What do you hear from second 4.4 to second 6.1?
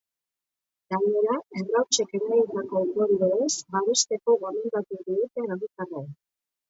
gomendatu diete herritarrei.